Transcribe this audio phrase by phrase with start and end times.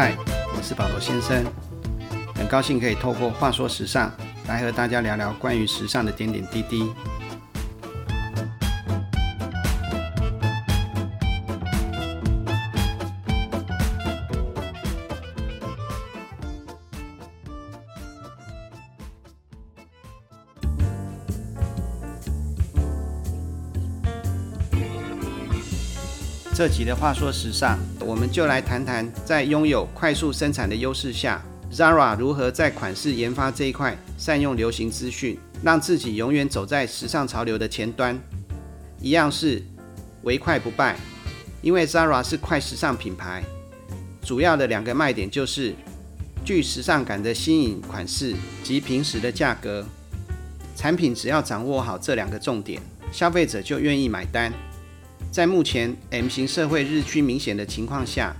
[0.00, 0.16] 嗨，
[0.56, 1.44] 我是保罗先生，
[2.34, 4.10] 很高兴可以透过话说时尚
[4.48, 6.90] 来和大家聊聊关于时尚的点点滴滴。
[26.60, 31.42] 这集的话说时尚，我们就来谈谈，在拥有快速生产的优势下
[31.72, 38.20] ，Zara 如何在款式研发这一块善用流行资讯，让自己永远走在时尚潮流的前端。
[39.00, 39.62] 一样是
[40.24, 40.98] 唯快不败，
[41.62, 43.42] 因为 Zara 是快时尚品牌，
[44.22, 45.74] 主要的两个卖点就是
[46.44, 49.82] 具时尚感的新颖款式及平时的价格。
[50.76, 54.52] 产品只要掌握好这两个重点，消费者就愿意买单。
[55.30, 58.34] 在目前 M 型社会日趋明显的情况下，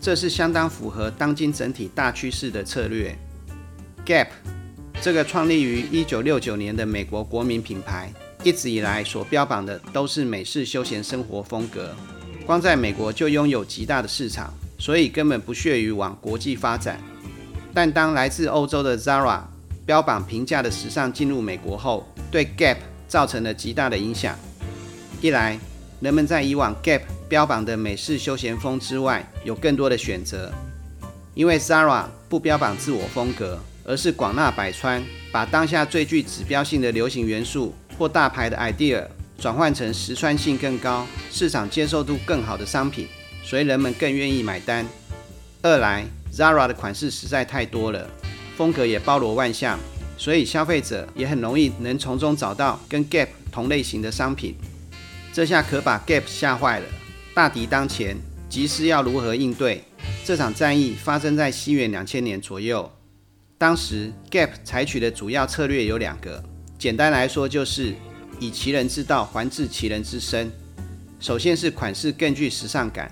[0.00, 3.16] 这是相当符合当今整体大趋势的策略。
[4.04, 4.26] Gap
[5.00, 11.94] 这个创立于1969年的美国国民品牌，一直以来所标榜的都是美式休闲生活风格，
[12.44, 17.00] 光在美国就拥有极大的市场，所以根本不屑于往国际发展。
[17.72, 19.42] 但当来自欧洲的 Zara
[19.86, 24.36] 标榜平价的时尚进入美国后，对 Gap 造成了极大的影响。
[25.20, 25.58] 一来，
[26.00, 30.52] 人们在以往 Gap 标榜的美式休闲风之外，有更多的选择。
[31.34, 39.04] 因为 Zara 不标榜自我风格，而是广纳百川，把当下最具指标性的流行元素或大牌的 idea
[39.38, 43.08] 转换成实穿性更高、市场接受度更好的商品，
[43.42, 44.86] 所以人们更愿意买单。
[45.62, 48.08] 二来，Zara 的款式实在太多了，
[48.56, 49.76] 风格也包罗万象，
[50.16, 54.54] 所以消费者也很容易能从中找到跟 Gap 同类型的商品。
[55.38, 56.86] 这下可把 Gap 吓坏了。
[57.32, 58.16] 大敌当前，
[58.48, 59.84] 急思要如何应对？
[60.24, 62.90] 这场战役发生在西元两千年左右。
[63.56, 66.42] 当时 Gap 采取的主要策略有两个，
[66.76, 67.94] 简单来说就是
[68.40, 70.50] 以其人之道还治其人之身。
[71.20, 73.08] 首先是款式更具时尚感，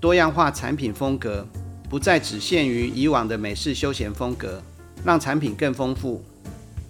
[0.00, 1.46] 多样化产品风格，
[1.88, 4.60] 不再只限于以往的美式休闲风格，
[5.04, 6.20] 让产品更丰富。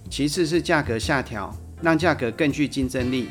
[0.08, 3.28] 其次是价格下调，让价格更具竞争力。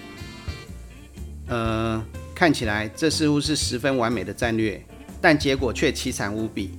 [1.50, 2.02] 呃，
[2.34, 4.82] 看起来这似乎是十分完美的战略，
[5.20, 6.72] 但结果却凄惨无比。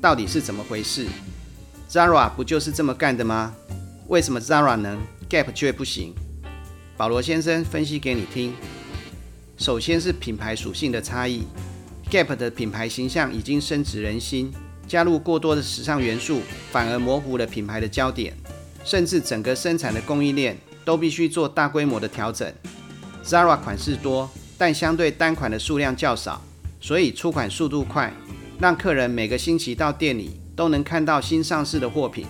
[0.00, 1.06] 到底是怎么回事
[1.90, 3.54] ？Zara 不就是这么干的吗？
[4.08, 4.98] 为什么 Zara 能
[5.28, 6.14] ，Gap 却不行？
[6.96, 8.54] 保罗先生分析给你听。
[9.56, 11.44] 首先是品牌属性的差异
[12.10, 14.52] ，Gap 的品牌形象已经深植人心，
[14.86, 18.34] 加入过多的时尚元素，反而模糊了品牌的焦点，
[18.84, 22.52] 甚至整个生产的供应链都必须做大规模的调整。
[23.24, 26.42] Zara 款式多，但相对单款的数量较少，
[26.80, 28.12] 所以出款速度快，
[28.58, 32.26] 让客人每个星期到店里都能看到新上市的货品。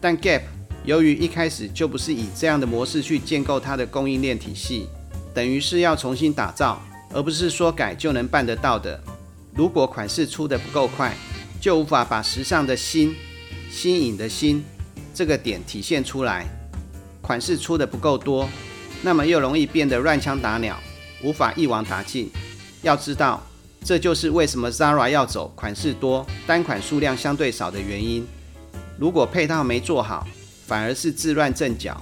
[0.00, 0.42] 但 Gap
[0.84, 4.86] 由于一开始就不是以这样的模式去建构它的供应链体系，
[5.34, 6.80] 等于是要重新打造，
[7.12, 9.02] 而不是说改就能办得到的。
[9.54, 11.14] 如果款式出得不够快，
[11.60, 13.14] 就无法把时尚的新、
[13.70, 14.64] 新颖的新
[15.12, 16.46] 这个点体现出来。
[17.20, 18.48] 款式出得不够多。
[19.02, 20.78] 那么又容易变得乱枪打鸟，
[21.22, 22.30] 无法一网打尽。
[22.82, 23.42] 要知道，
[23.84, 28.26] 这就是为什么 Zara 要走款式多、单款数量相对少的原因。
[28.98, 30.26] 如果配套没做好，
[30.66, 32.00] 反而是自乱阵脚。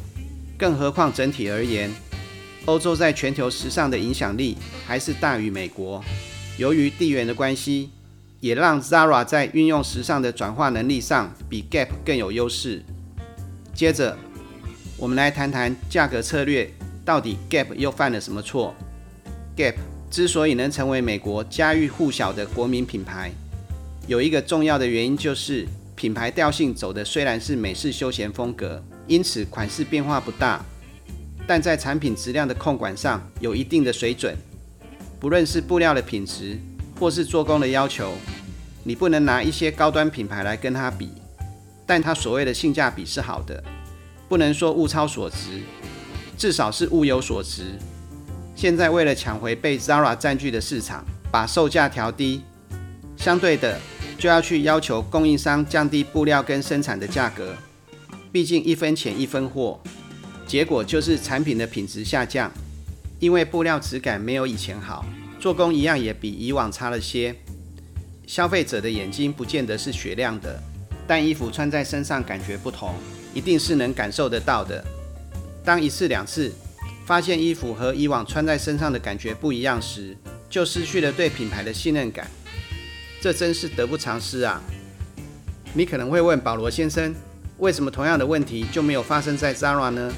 [0.59, 1.89] 更何况整体而言，
[2.65, 6.03] 欧洲在全球时尚的影响力还是大于美国。
[6.57, 7.91] 由于地缘的关系，
[8.41, 12.83] 也让 Zara 在运用时尚的转化能力上比 Gap 更有优势。
[13.73, 14.19] 接着，
[14.97, 16.69] 我们来谈谈价格策略。
[17.09, 18.75] 到底 Gap 又犯了什么错
[19.57, 19.77] ？Gap
[20.11, 23.31] 之所以能成为美国家喻户晓的国民品牌，
[24.07, 30.63] 有一个重要的原因就是品牌调性走的虽然是美式休闲风格，因此款式变化不大，
[31.47, 34.37] 但在产品质量的控管上有一定的水准。
[35.19, 36.59] 不论是布料的品质，
[37.01, 38.13] 或是做工的要求，
[38.85, 41.09] 你不能拿一些高端品牌来跟它比，
[41.87, 43.65] 但它所谓的性价比是好的，
[44.29, 45.63] 不能说物超所值。
[46.39, 47.77] 至少是物有所值。
[48.55, 52.43] 现在为了抢回被 Zara 占据的市场，把售价调低，
[53.17, 53.79] 相对的
[54.17, 57.55] 就要去要求供应商降低布料跟生产的价格。
[58.31, 59.81] 毕竟一分钱一分货，
[60.47, 62.53] 结果就是产品的品质下降，
[63.19, 65.05] 因为布料质感没有以前好，
[65.41, 67.35] 做工一样也比以往差了些。
[68.27, 70.63] 消费者的眼睛不见得是雪亮的，
[71.07, 72.95] 但衣服穿在身上感觉不同，
[73.35, 74.85] 一定是能感受得到的。
[75.69, 76.51] 当一次两次
[77.05, 80.17] 发现衣服和以往穿在身上的感觉不一样时，
[80.49, 82.27] 就失去了对品牌的信任感。
[83.21, 84.63] 这真是得不偿失啊！
[85.75, 87.15] 你可能会问保罗先生，
[87.59, 90.11] 为什么同样的问题就没有发生在 Zara 呢？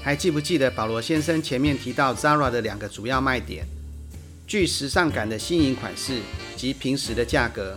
[0.00, 3.66] 还记不记得保罗先生前面提到 Zara 的两个主要卖点？
[4.46, 6.20] 具时尚感的新颖款式
[6.56, 7.76] 及平时的价格。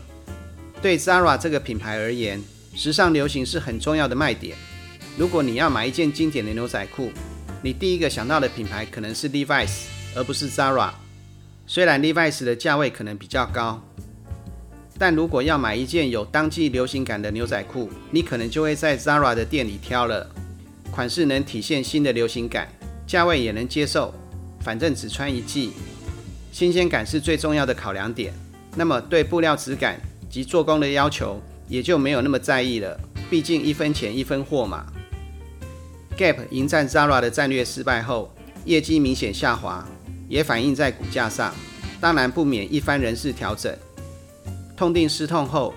[0.83, 2.39] 对 Zara 这个品牌而言，
[2.75, 4.55] 时尚流行是很重要的卖点。
[5.17, 7.11] 如果你要买一件经典的牛仔裤，
[7.61, 9.83] 你第一个想到的品牌可能是 Levi's，
[10.15, 10.89] 而不是 Zara。
[11.67, 13.81] 虽然 Levi's 的价位可能比较高，
[14.97, 20.27] 但如果要买一件有当季流行感的牛仔裤，你可能就会在 Zara 的店里挑了。
[20.89, 22.67] 款式能体现新的流行感，
[23.05, 24.13] 价位也能接受，
[24.61, 25.71] 反正只穿一季，
[26.51, 28.33] 新鲜感是最重要的考量点。
[28.75, 29.99] 那么对布料质感
[30.29, 32.99] 及做工的要求也就没有那么在意了，
[33.29, 34.85] 毕竟一分钱一分货嘛。
[36.21, 38.31] Gap 迎战 Zara 的战略失败后，
[38.65, 39.83] 业绩明显下滑，
[40.29, 41.51] 也反映在股价上，
[41.99, 43.75] 当然不免一番人事调整。
[44.77, 45.73] 痛定思痛后，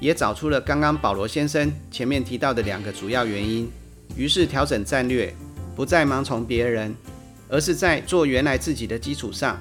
[0.00, 3.70] 也找出了刚刚保罗先生前面提到的两个主要原因。
[4.16, 5.32] 于是调整战略，
[5.76, 6.92] 不再盲从别人，
[7.48, 9.60] 而是在做原来自己的基础上，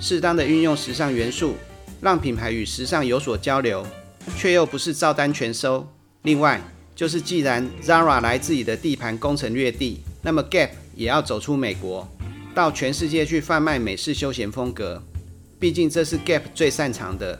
[0.00, 1.56] 适当的运用时尚元素，
[2.00, 3.86] 让品牌与时尚有所交流，
[4.38, 5.86] 却又不是照单全收。
[6.22, 6.58] 另外，
[6.94, 12.08] 就是既然 Zara 来自己的地盘攻城略地，那么 Gap 也要走出美国，
[12.54, 15.02] 到全世界去贩卖美式休闲风格。
[15.58, 17.38] 毕竟这是 Gap 最擅长的，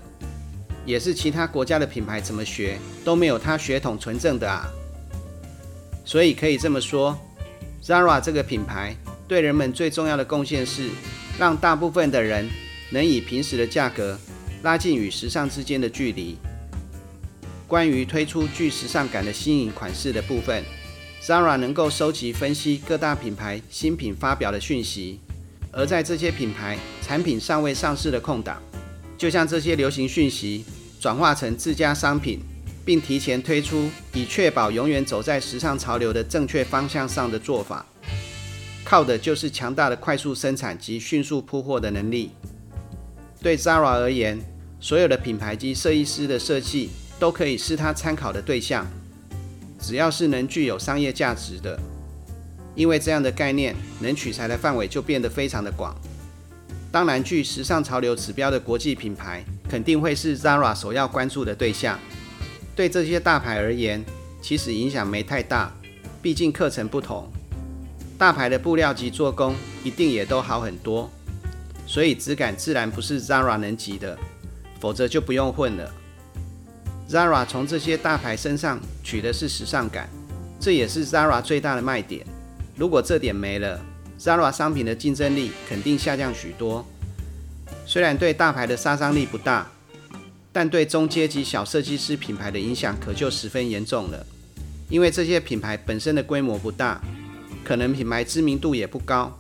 [0.84, 4.66] 也是其他国家的品牌怎么学都没有它血统纯正的啊。
[6.04, 7.16] 所以可以这么说
[7.82, 8.96] ，Zara 这个品牌
[9.28, 10.88] 对人们最重要的贡献是，
[11.38, 12.48] 让大部分的人
[12.90, 14.18] 能以平时的价格
[14.62, 16.36] 拉近与时尚之间的距离。
[17.74, 20.62] 关于推出具时尚感的新颖款式的部分
[21.20, 25.18] ，Zara 能够收集分析各大品牌新品发表的讯息，
[25.72, 28.62] 而在这些品牌产品尚未上市的空档，
[29.18, 30.64] 就像这些流行讯息
[31.00, 32.38] 转化成自家商品。
[32.84, 37.84] 并提前推出，以确保永远走在时尚潮流的正确方向上的做法，
[38.84, 42.30] 靠的就是强大的快速生产及迅速铺货的能力。
[43.42, 44.38] 对 Zara 而言，
[44.78, 48.86] 所有的品牌及设计师的设计都可以是他参考的对象，
[49.80, 51.78] 只要是能具有商业价值的，
[52.74, 55.94] 因为这样的概念能取材的范围就变得非常的广。
[56.90, 61.98] 当然，具时尚潮流指标的国际品牌肯定会是 Zara 首要关注的对象。
[62.76, 64.04] 对这些大牌而言，
[64.40, 65.72] 其实影响没太大，
[66.22, 67.28] 毕竟课程不同，
[68.16, 71.10] 大牌的布料及做工一定也都好很多，
[71.86, 74.16] 所以质感自然不是 Zara 能及的，
[74.78, 75.92] 否则就不用混了。
[77.08, 80.08] Zara 从这些大牌身上取的是时尚感，
[80.58, 82.26] 这也是 Zara 最大的卖点。
[82.76, 83.80] 如果这点没了
[84.18, 86.84] ，Zara 商品的竞争力肯定下降许多。
[87.86, 89.66] 虽然对大牌的杀伤力不大。
[90.56, 94.24] 但对中阶级小设计师品牌的影响可就十分严重了，
[94.88, 97.00] 因为这些品牌本身的规模不大，
[97.64, 99.36] 可能品牌知名度也不高，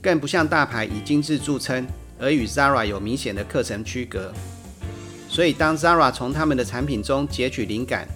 [0.00, 1.86] 更不像大牌以精致著称，
[2.18, 4.32] 而与 Zara 有明显的课程区隔。
[5.38, 8.08] 所以当 Zara 从他们的产品中截取灵感，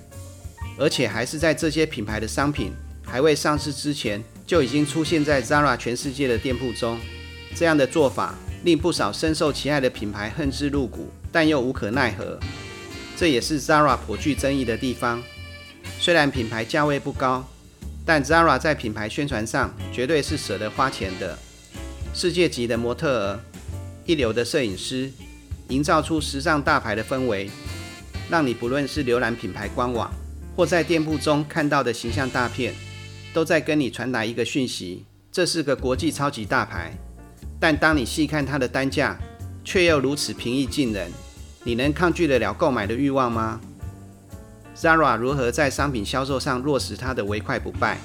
[0.76, 2.72] 而且还是在这些品牌的商品
[3.06, 6.98] 还未上市之前就已经出现在 Zara 全世界的店铺中，
[7.54, 11.12] 这样的做法令不少深受其害的品牌恨之入骨。
[11.30, 12.40] 但又无可奈何，
[13.16, 15.22] 这也是 Zara 颇具争议的地方。
[16.00, 17.48] 虽然品牌价位不高，
[18.04, 21.38] 但 Zara 在品牌宣传上绝对是舍得花钱的。
[22.12, 23.40] 世界级的模特儿，
[24.06, 25.08] 一流的摄影师，
[25.72, 27.48] 营造出时尚大牌的氛围，
[28.28, 30.12] 让你不论是浏览品牌官网，
[30.54, 32.74] 或在店铺中看到的形象大片，
[33.32, 36.92] 都在跟你传达一个讯息：这是个国际超级大牌。
[37.58, 39.16] 但当你细看它的单价，
[39.64, 41.10] 却又如此平易近人，
[41.64, 43.58] 你能抗拒得了购买的欲望吗
[44.76, 47.98] ？Zara 如何在商品销售上落实它的唯快不败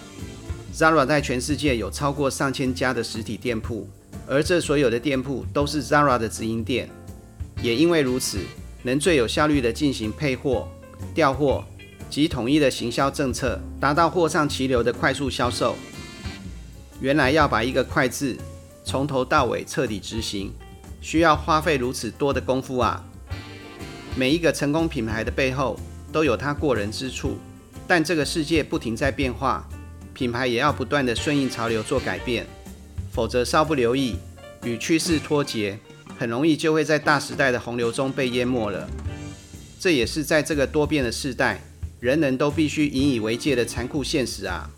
[0.73, 3.89] ？Zara 在全世界有超过上千家的实体店铺，
[4.25, 6.87] 而这所有的店铺都是 Zara 的直营店。
[7.61, 8.39] 也因为如此，
[8.83, 10.67] 能最有效率地进行配货、
[11.13, 11.63] 调货
[12.09, 15.75] 及统一的行销政策，达到货上齐流的快速销售。
[16.99, 18.37] 原来要把一个“快”字
[18.83, 20.51] 从头到尾彻底执行。
[20.99, 23.01] 需要花费如此多的功夫啊！
[24.15, 25.79] 每一个成功品牌的背后
[26.11, 27.37] 都有它过人之处，
[27.87, 29.65] 但这个世界不停在变化，
[30.13, 32.45] 品牌也要不断的顺应潮流做改变，
[33.11, 34.15] 否则稍不留意
[34.63, 35.79] 与趋势脱节，
[36.17, 38.89] 很容易就会在大时代的洪流中被淹没了。
[39.79, 41.61] 这也是在这个多变的时代，
[41.99, 44.69] 人人都必须引以为戒的残酷现实啊！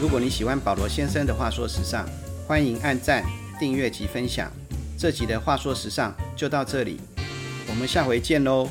[0.00, 2.08] 如果你喜欢保罗先生的话说时尚，
[2.46, 3.24] 欢迎按赞、
[3.58, 4.50] 订阅及分享。
[4.98, 7.00] 这集的话说时尚就到这里，
[7.68, 8.68] 我们下回见喽。